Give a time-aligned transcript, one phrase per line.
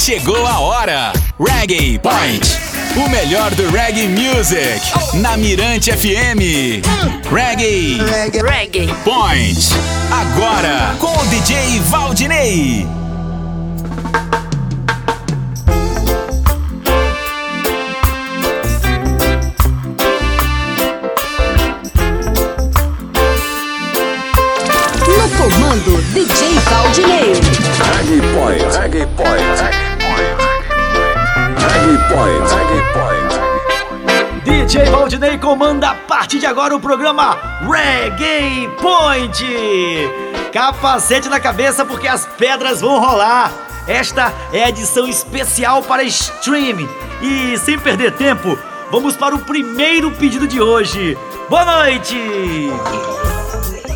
[0.00, 1.12] Chegou a hora.
[1.38, 2.58] Reggae Point.
[2.96, 4.80] O melhor do reggae music.
[5.20, 6.80] Na Mirante FM.
[7.30, 7.98] Reggae.
[8.42, 8.88] Reggae.
[9.04, 9.58] Point.
[10.10, 12.88] Agora com o DJ Valdinei.
[25.06, 27.34] No comando, DJ Valdinei.
[27.92, 29.89] Reggae Point, Reggae Point, Reggae
[32.10, 33.30] Point, Reggae Point.
[34.44, 39.44] DJ Valdinei comanda a partir de agora o programa Reggae Point.
[40.52, 43.52] Capacete na cabeça porque as pedras vão rolar.
[43.86, 46.88] Esta é a edição especial para stream.
[47.22, 48.58] E sem perder tempo,
[48.90, 51.16] vamos para o primeiro pedido de hoje.
[51.48, 52.16] Boa noite!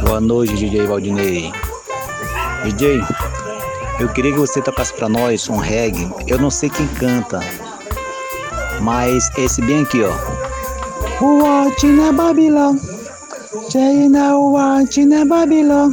[0.02, 1.52] Boa noite, DJ Valdinei.
[2.62, 3.02] DJ,
[3.98, 6.08] eu queria que você tocasse pra nós um reggae.
[6.28, 7.40] Eu não sei quem canta,
[8.80, 10.12] mas esse bem aqui, ó.
[11.20, 12.76] Watching na Babylon,
[13.70, 15.92] China watching na Babylon,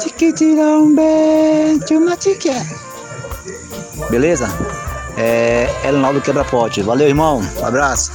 [0.00, 2.50] Tiquitirombe, chuma tique.
[4.10, 4.48] Beleza?
[5.16, 6.82] É Elinaldo Quebra-Pote.
[6.82, 7.40] Valeu, irmão.
[7.58, 8.12] Um abraço.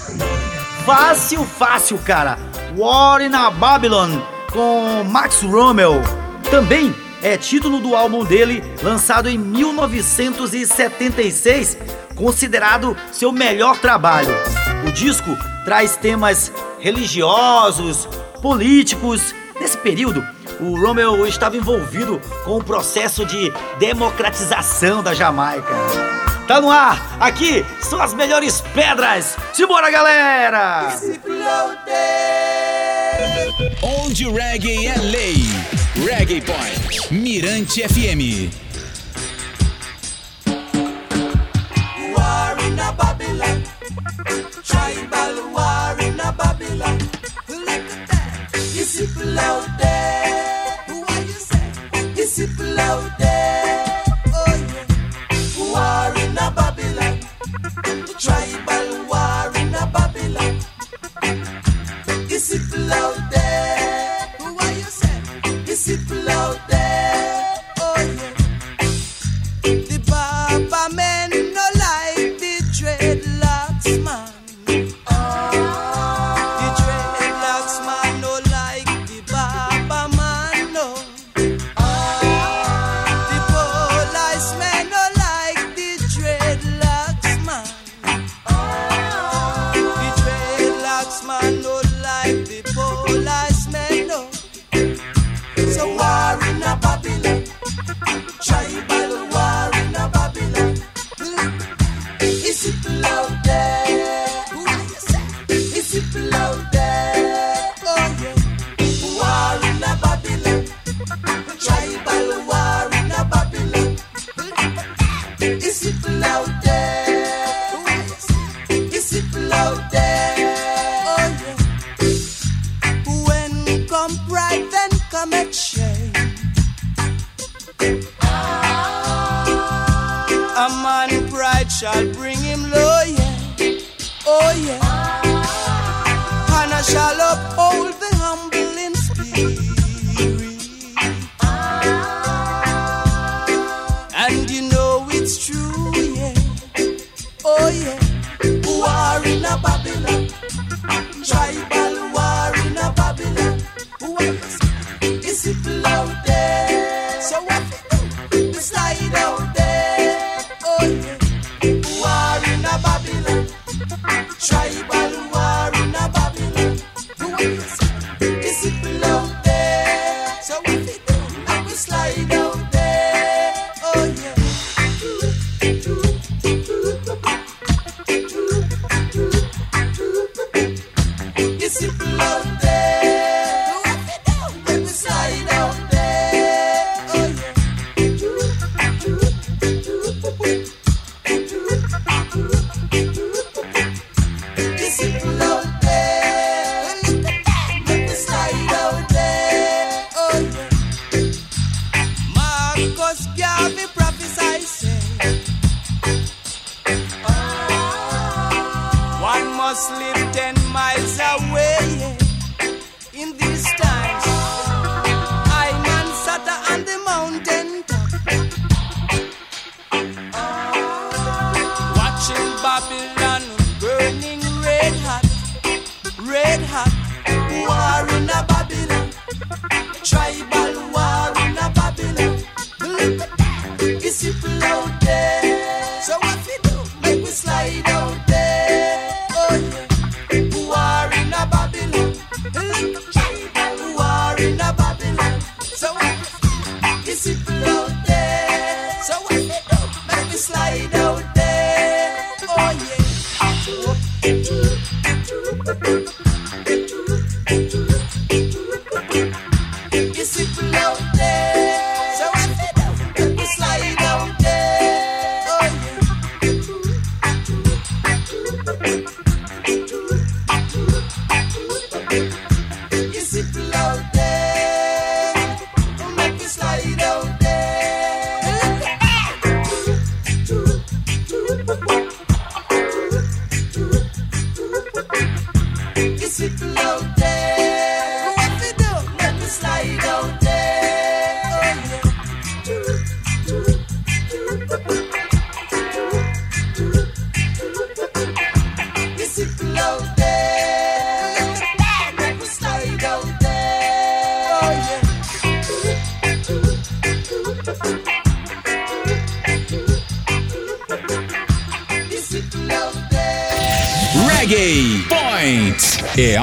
[0.86, 2.38] Fácil, fácil, cara.
[2.78, 4.20] War in a Babylon
[4.52, 6.02] com Max Rommel.
[6.50, 11.78] Também é título do álbum dele, lançado em 1976,
[12.22, 14.30] considerado seu melhor trabalho.
[14.88, 18.08] O disco traz temas religiosos,
[18.42, 19.34] políticos.
[19.60, 20.26] Nesse período,
[20.60, 25.74] o Rommel estava envolvido com o processo de democratização da Jamaica.
[26.48, 29.36] Tá no ar, aqui são as melhores pedras.
[29.54, 30.96] Simbora, galera!
[33.82, 35.36] Onde reggae é lei.
[36.06, 37.14] Reggae Point.
[37.14, 38.71] Mirante FM.
[44.64, 46.98] Tribal war in a Babylon.
[47.50, 48.50] Look at that.
[48.56, 51.02] Is people out there?
[51.02, 52.22] What you say?
[52.22, 53.21] Is people out there?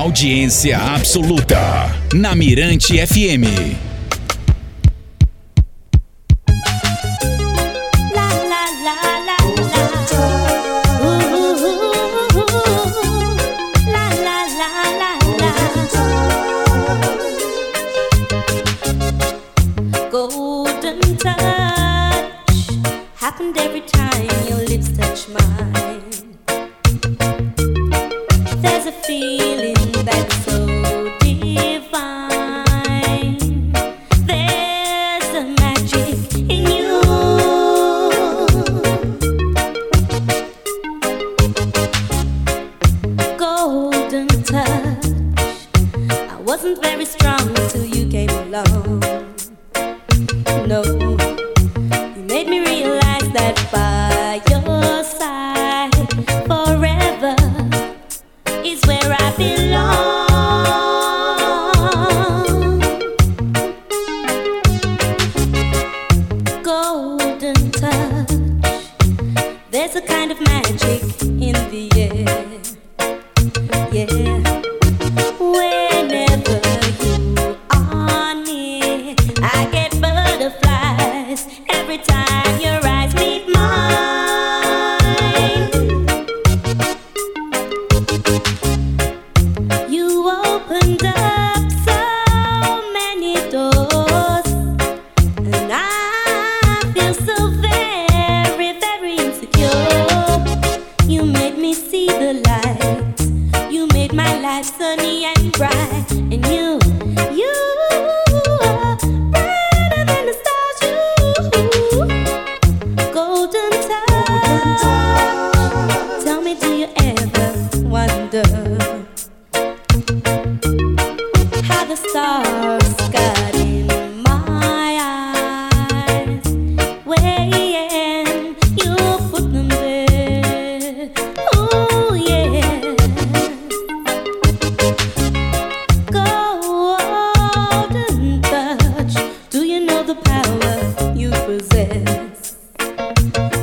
[0.08, 3.87] Audiência absoluta na Mirante FM.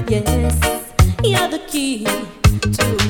[0.07, 0.93] Yes,
[1.23, 3.04] you're the key to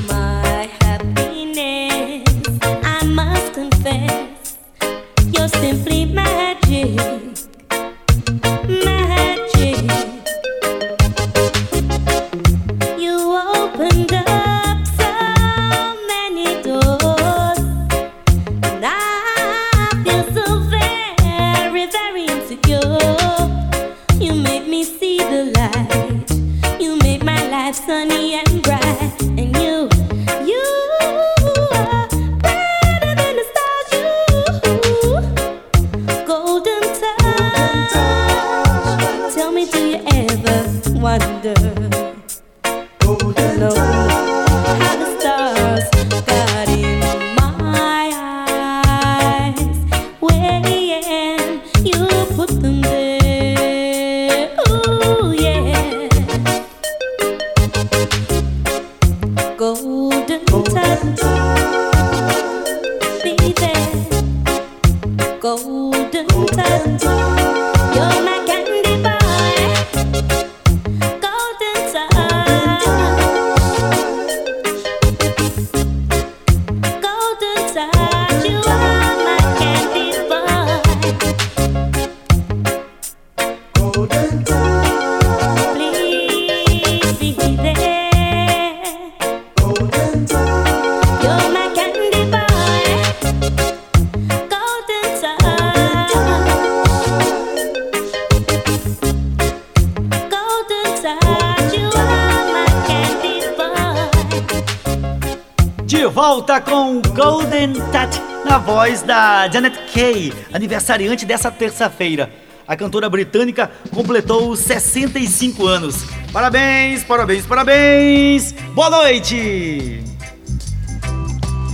[105.86, 112.45] De volta com Golden Touch na voz da Janet Kay, aniversariante dessa terça-feira.
[112.68, 116.04] A cantora britânica completou 65 anos.
[116.32, 118.52] Parabéns, parabéns, parabéns!
[118.74, 120.02] Boa noite!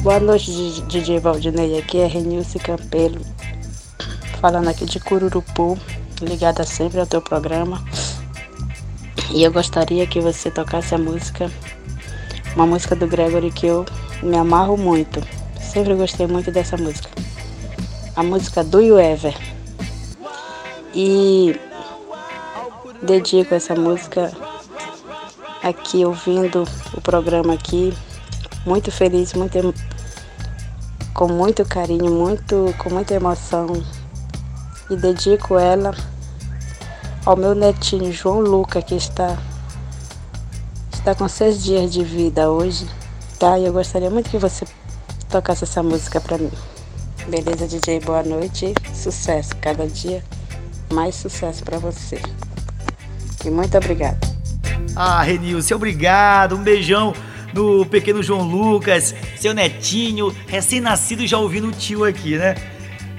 [0.02, 0.50] Boa noite,
[0.88, 1.78] DJ Valdinei.
[1.78, 3.20] Aqui é Renilce Campelo,
[4.40, 5.78] falando aqui de Cururupu,
[6.20, 7.82] ligada sempre ao teu programa.
[9.32, 11.50] E eu gostaria que você tocasse a música,
[12.54, 13.86] uma música do Gregory que eu
[14.22, 15.26] me amarro muito.
[15.58, 17.08] Sempre gostei muito dessa música.
[18.14, 19.51] A música Do You Ever.
[20.94, 21.58] E
[23.02, 24.32] dedico essa música
[25.62, 27.96] aqui ouvindo o programa aqui.
[28.66, 29.74] Muito feliz, muito
[31.14, 33.66] com muito carinho, muito com muita emoção.
[34.90, 35.94] E dedico ela
[37.24, 39.38] ao meu netinho João Luca que está
[40.92, 42.86] está com seis dias de vida hoje
[43.42, 43.58] tá?
[43.58, 44.64] E eu gostaria muito que você
[45.28, 46.52] tocasse essa música para mim.
[47.26, 47.98] Beleza, DJ?
[47.98, 48.72] Boa noite.
[48.94, 49.56] Sucesso.
[49.60, 50.22] Cada dia
[50.92, 52.20] mais sucesso para você.
[53.44, 54.18] E muito obrigada.
[54.94, 56.54] Ah, Renilce, obrigado.
[56.54, 57.12] Um beijão
[57.52, 62.54] no pequeno João Lucas, seu netinho, recém-nascido já ouvindo o tio aqui, né?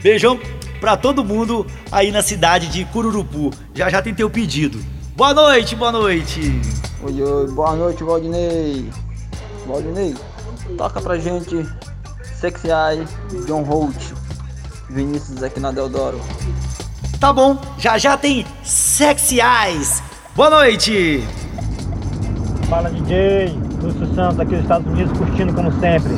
[0.02, 0.40] Beijão
[0.80, 3.52] para todo mundo aí na cidade de Cururupu.
[3.74, 4.84] Já já tem teu pedido.
[5.16, 6.62] Boa noite, boa noite.
[7.04, 8.90] Oi, oi, boa noite, Valdinei.
[9.68, 10.16] Valdinei,
[10.78, 11.66] toca pra gente
[12.40, 13.06] Sexy Eye,
[13.46, 13.96] John Holt,
[14.90, 16.20] Vinícius aqui na Deodoro.
[17.24, 20.04] Tá bom, já já tem Sexy Eyes.
[20.36, 21.24] Boa noite!
[22.68, 26.12] Fala DJ, Lúcio Santos aqui dos Estados Unidos curtindo como sempre.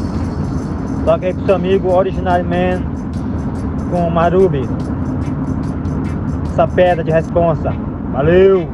[1.06, 2.82] Toca aí com seu amigo Original Man
[3.92, 4.68] com Marubi.
[6.52, 7.72] Essa pedra de responsa.
[8.12, 8.68] Valeu!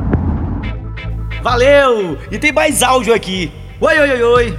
[1.43, 2.17] Valeu!
[2.31, 3.51] E tem mais áudio aqui.
[3.81, 4.57] Oi, oi, oi, oi.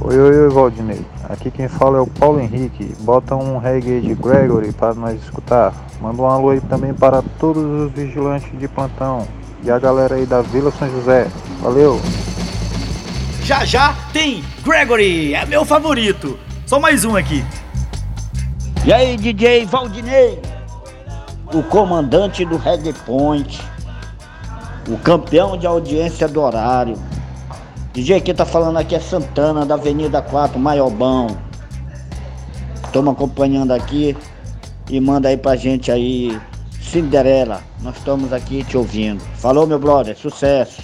[0.00, 1.04] Oi, oi, oi, Valdinei.
[1.30, 2.92] Aqui quem fala é o Paulo Henrique.
[3.02, 5.72] Bota um reggae de Gregory para nós escutar.
[6.00, 9.28] Manda um alô aí também para todos os vigilantes de plantão
[9.62, 11.28] e a galera aí da Vila São José.
[11.62, 12.00] Valeu!
[13.44, 16.36] Já já tem Gregory, é meu favorito.
[16.66, 17.44] Só mais um aqui.
[18.84, 20.42] E aí, DJ Valdinei?
[21.54, 23.60] O comandante do Reggae Point,
[24.88, 26.96] o campeão de audiência do horário
[27.92, 31.36] DJ, quem tá falando aqui é Santana, da Avenida 4, Maiobão.
[32.84, 34.16] Estamos acompanhando aqui
[34.88, 36.40] e manda aí pra gente aí,
[36.80, 37.62] Cinderela.
[37.80, 39.20] Nós estamos aqui te ouvindo.
[39.38, 40.82] Falou, meu brother, sucesso.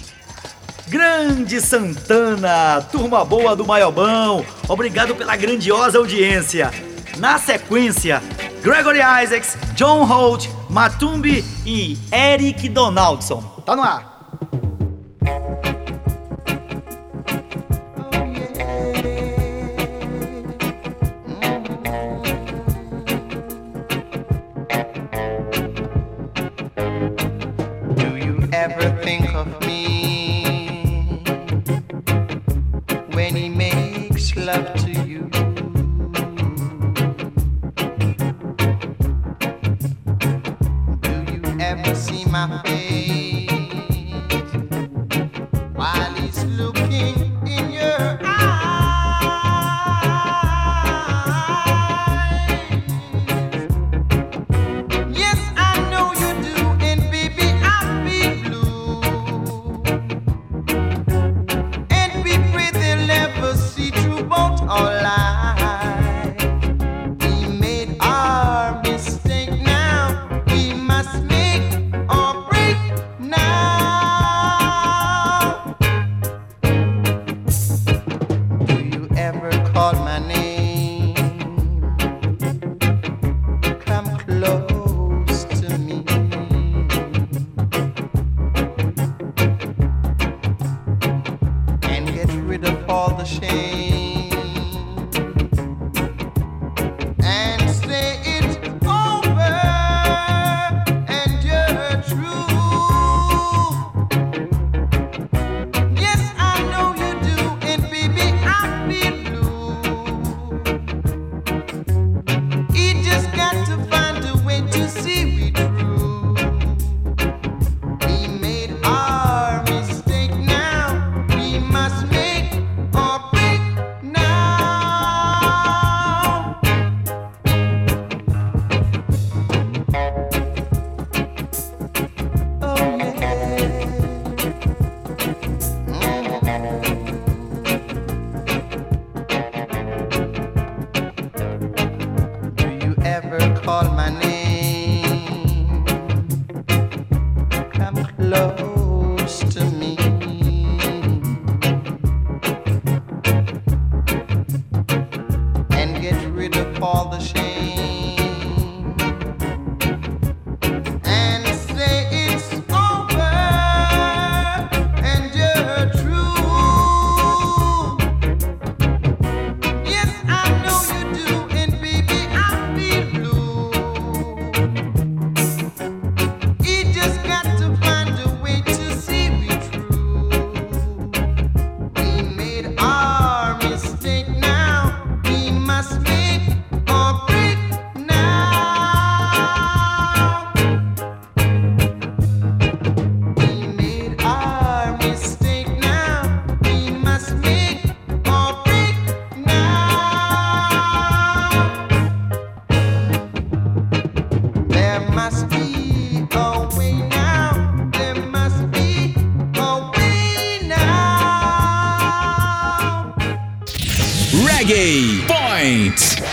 [0.89, 6.71] Grande Santana, turma boa do Maiobão, obrigado pela grandiosa audiência.
[7.17, 8.21] Na sequência,
[8.61, 13.41] Gregory Isaacs, John Holt, Matumbi e Eric Donaldson.
[13.65, 14.16] Tá no ar.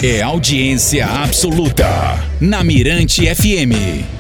[0.05, 1.89] é audiência absoluta
[2.39, 4.14] na Mirante FM.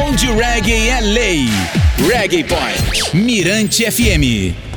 [0.00, 1.48] Onde reggae é lei.
[2.08, 3.14] Reggae Point.
[3.14, 4.71] Mirante FM.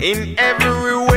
[0.00, 1.07] in every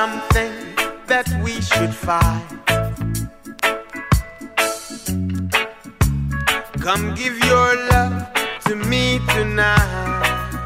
[0.00, 0.54] something
[1.10, 2.46] that we should find.
[6.86, 8.14] Come give your love
[8.66, 10.56] to me tonight.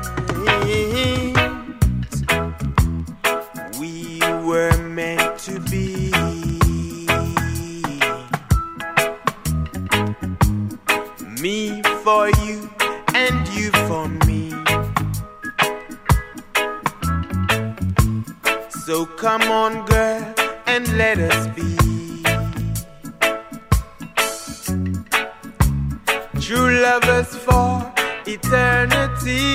[3.81, 6.13] We were meant to be.
[11.43, 12.44] Me for you
[19.25, 20.35] Come on, girl,
[20.67, 21.77] and let us be.
[26.43, 27.91] True lovers for
[28.27, 29.54] eternity.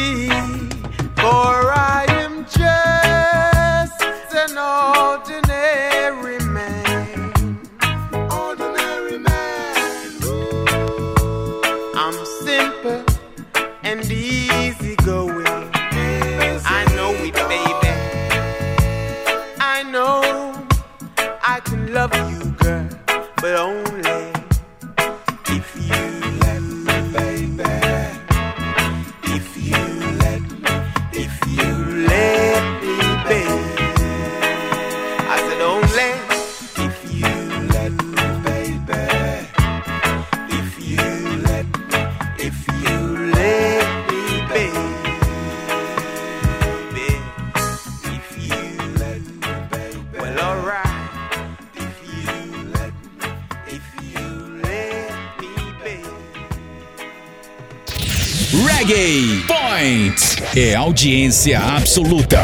[58.65, 60.15] Reggae Point
[60.53, 62.41] é audiência absoluta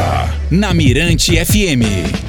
[0.50, 2.25] na Mirante FM.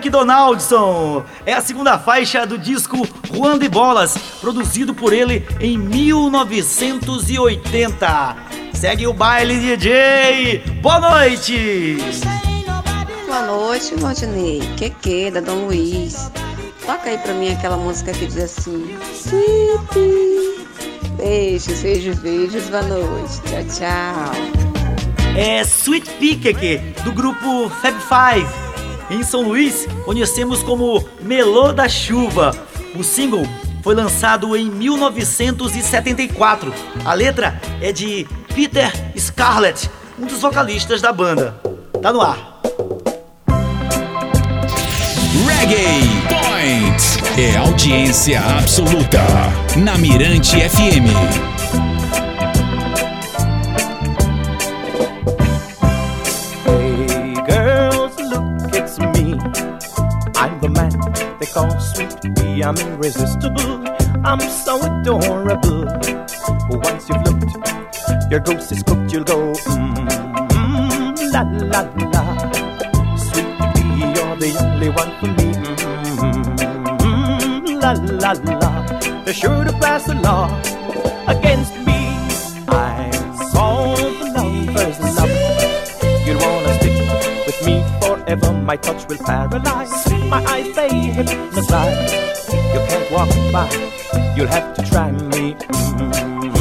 [0.00, 1.22] Eric Donaldson.
[1.44, 8.36] É a segunda faixa do disco Juan de Bolas, produzido por ele em 1980.
[8.72, 10.62] Segue o baile, DJ.
[10.80, 11.98] Boa noite.
[13.26, 14.60] Boa noite, Valdinei.
[14.78, 16.32] Que que, da Dom Luiz.
[16.86, 20.64] Toca aí pra mim aquela música que diz assim: Sweet.
[21.18, 22.64] Beijos, beijos, beijos.
[22.70, 23.38] Boa noite.
[23.42, 24.32] Tchau, tchau.
[25.36, 28.69] É Sweet Pea do grupo Fab Five.
[29.10, 32.52] Em São Luís, conhecemos como Melô da Chuva.
[32.94, 33.42] O single
[33.82, 36.72] foi lançado em 1974.
[37.04, 41.60] A letra é de Peter Scarlett, um dos vocalistas da banda.
[42.00, 42.60] Tá no ar.
[45.58, 49.20] Reggae Point é audiência absoluta
[49.76, 51.59] na Mirante FM.
[60.80, 60.92] Man
[61.38, 62.62] they call sweet pea.
[62.62, 63.84] I'm irresistible.
[64.24, 65.84] I'm so adorable.
[66.70, 69.12] Once you've looked, your ghost is cooked.
[69.12, 71.89] You'll go mmm, la la la.
[93.52, 93.68] By.
[94.36, 95.54] You'll have to try me.
[95.54, 96.56] Mm,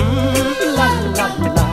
[0.78, 1.65] la la la.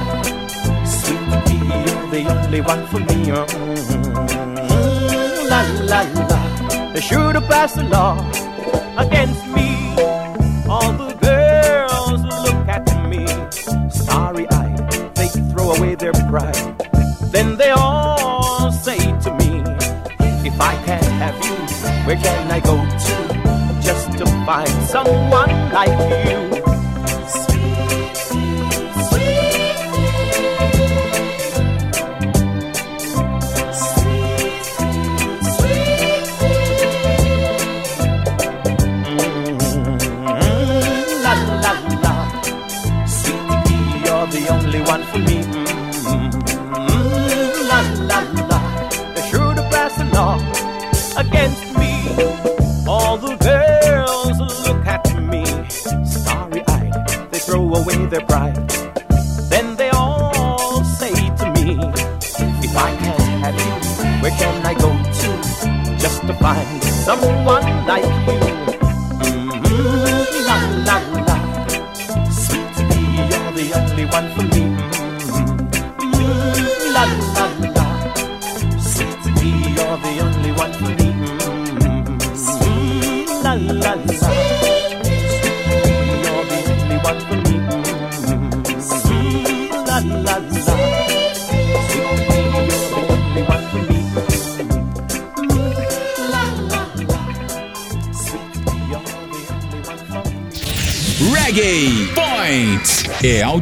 [0.85, 3.19] Sweet pea, you're the only one for me.
[3.31, 4.71] Mm,
[5.51, 6.01] la la
[6.31, 6.41] la.
[6.93, 8.15] They're sure to pass a law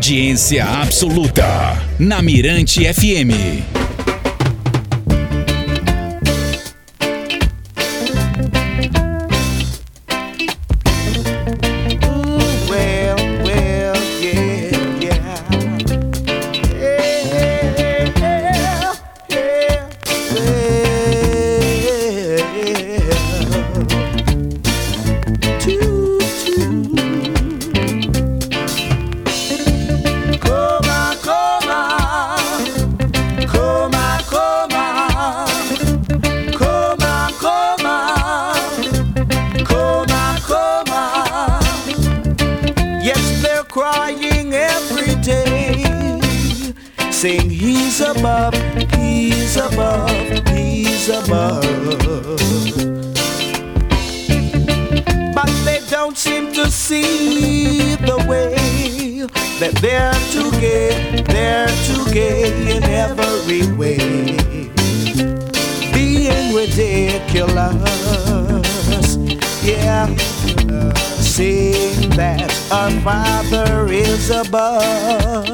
[0.04, 1.46] audiência absoluta
[1.98, 3.73] na Mirante FM.
[47.24, 48.52] Saying he's above,
[48.98, 50.10] he's above,
[50.48, 51.62] he's above.
[55.34, 59.24] But they don't seem to see the way
[59.58, 64.36] that they're too gay, they're too gay in every way.
[65.94, 67.86] Being ridiculous,
[69.64, 70.14] yeah
[71.34, 75.48] saying that our Father is above,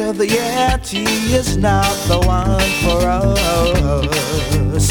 [0.00, 4.86] and the Yeti is not the one for us.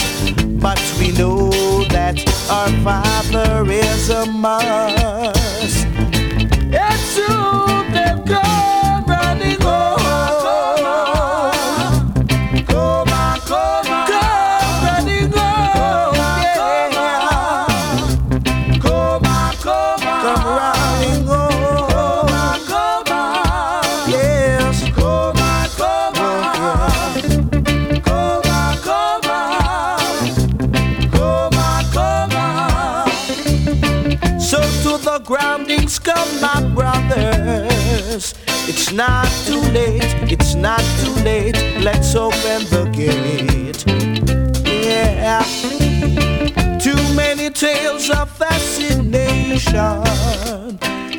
[0.60, 1.50] But we know
[1.90, 2.18] that
[2.50, 5.45] our Father is a must.
[41.86, 43.86] let's open the gate.
[44.66, 45.46] Yeah.
[46.80, 49.70] Too many tales of fascination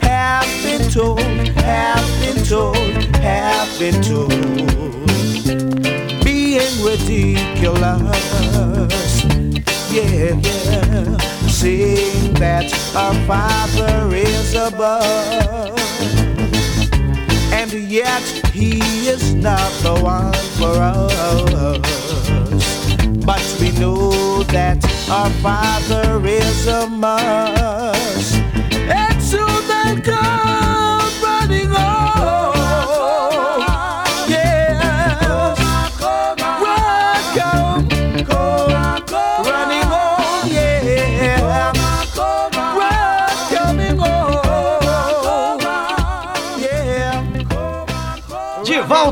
[0.02, 2.76] have been told, have been told,
[3.22, 4.30] have been told.
[6.24, 8.18] Being ridiculous.
[9.92, 11.16] Yeah, yeah.
[11.46, 16.25] Seeing that our Father is above
[17.76, 18.22] yet
[18.52, 21.78] he is not the one for us.
[23.24, 24.78] But we know that
[25.10, 28.36] our Father is a must.
[28.72, 30.65] And so they come.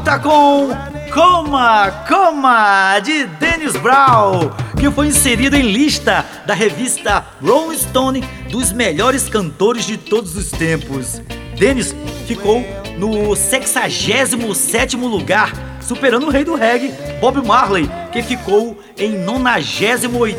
[0.05, 0.68] volta com
[1.11, 8.70] Coma, Coma, de Dennis Brown, que foi inserido em lista da revista Rolling Stone dos
[8.70, 11.22] melhores cantores de todos os tempos.
[11.59, 11.96] Dennis
[12.26, 12.62] ficou
[12.98, 20.38] no 67 lugar, superando o rei do reggae, Bob Marley, que ficou em 98.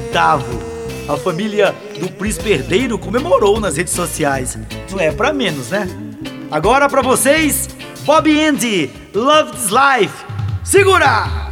[1.10, 4.60] A família do príncipe herdeiro comemorou nas redes sociais.
[4.92, 5.88] Não é para menos, né?
[6.52, 7.68] Agora para vocês,
[8.06, 10.26] Bob Andy Love This Life.
[10.64, 11.45] Segura!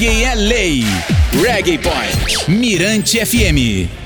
[0.00, 0.84] Reggae é lei.
[1.42, 2.48] Reggae Point.
[2.48, 3.99] Mirante FM.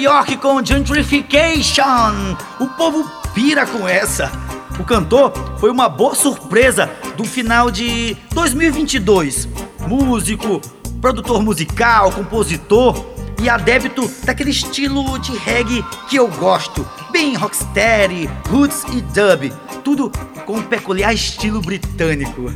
[0.00, 2.36] York com Gentrification.
[2.58, 4.32] O povo pira com essa.
[4.78, 9.46] O cantor foi uma boa surpresa do final de 2022.
[9.86, 10.60] Músico,
[11.02, 13.04] produtor musical, compositor
[13.42, 19.52] e adepto daquele estilo de reggae que eu gosto, bem rocksteady, roots e dub,
[19.84, 20.10] tudo
[20.46, 22.50] com um peculiar estilo britânico.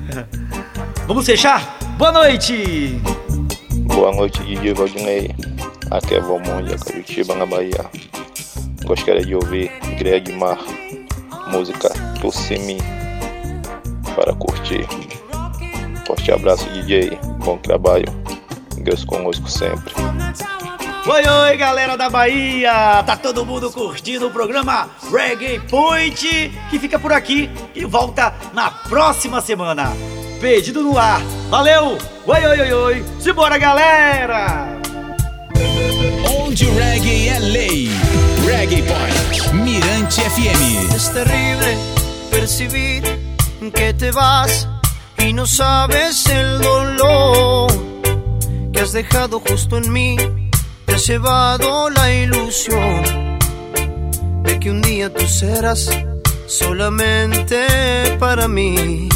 [1.06, 1.76] Vamos fechar?
[1.98, 3.00] Boa noite!
[3.86, 5.34] Boa noite, DJ Valdinei.
[5.90, 7.84] Aqui é Valmondia, Curitiba, na Bahia.
[8.84, 10.58] Gostaria de ouvir Greg Mar,
[11.48, 11.88] música
[12.20, 12.78] Tussimi,
[14.14, 14.86] para curtir.
[16.06, 17.18] Forte abraço, DJ.
[17.44, 18.06] Bom trabalho.
[18.78, 19.94] Deus conosco sempre.
[21.06, 23.02] Oi, oi, galera da Bahia!
[23.04, 28.70] Tá todo mundo curtindo o programa Reggae Point, que fica por aqui e volta na
[28.70, 29.92] próxima semana.
[30.40, 31.20] Pedido no ar.
[31.50, 31.98] Valeu!
[32.26, 33.04] Oi, oi, oi, oi!
[33.20, 34.73] Simbora, galera!
[36.62, 37.90] Reggae.
[38.46, 39.52] Reggae Point.
[39.54, 40.94] Mirante FM.
[40.94, 41.76] Es terrible
[42.30, 43.02] percibir
[43.74, 44.68] que te vas
[45.18, 47.72] y no sabes el dolor
[48.72, 50.16] que has dejado justo en mí.
[50.84, 53.38] Te llevado la ilusión
[54.44, 55.90] de que un día tú serás
[56.46, 57.66] solamente
[58.20, 59.08] para mí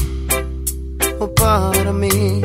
[1.21, 2.43] o para mí.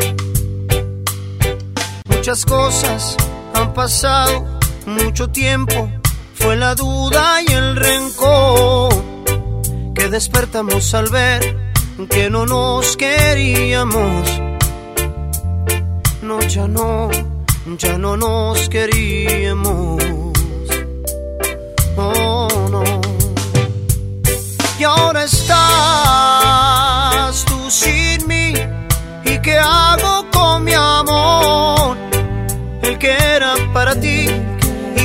[2.10, 3.18] Muchas cosas
[3.54, 4.53] han pasado,
[4.86, 5.90] mucho tiempo
[6.34, 8.94] fue la duda y el rencor
[9.96, 11.74] que despertamos al ver
[12.10, 14.42] que no nos queríamos.
[16.22, 17.10] No, ya no,
[17.78, 20.04] ya no nos queríamos.
[21.96, 22.84] Oh, no.
[24.80, 25.54] Y ahora estás
[27.46, 28.54] tú sin mí.
[29.26, 31.96] ¿Y qué hago con mi amor?
[32.82, 34.28] El que era para ti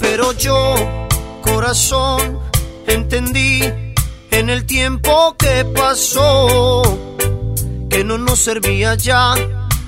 [0.00, 0.74] Pero yo,
[1.42, 2.38] corazón,
[2.86, 3.62] entendí
[4.30, 6.82] en el tiempo que pasó
[7.90, 9.34] que no nos servía ya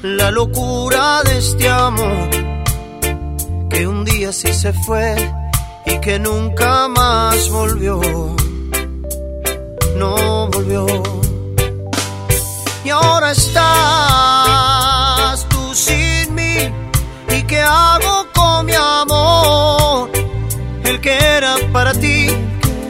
[0.03, 2.29] la locura de este amor,
[3.71, 5.15] que un día sí se fue
[5.87, 8.01] y que nunca más volvió,
[9.97, 10.87] no volvió.
[12.85, 13.57] Y ahora estás
[15.49, 16.57] tú sin mí,
[17.31, 18.22] ¿y qué hago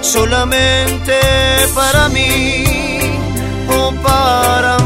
[0.00, 1.18] solamente
[1.74, 2.64] para mí
[3.68, 4.79] o para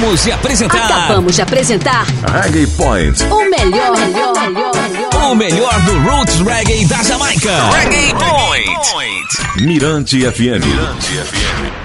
[0.00, 0.84] Acabamos de apresentar.
[0.84, 3.20] Acabamos de apresentar Reggae Point.
[3.30, 5.30] o melhor, melhor, melhor, melhor.
[5.30, 7.70] O melhor do Roots Reggae da Jamaica.
[7.70, 9.66] Reggae Point.
[9.66, 10.64] Mirante FM.
[10.64, 11.79] Mirante FM.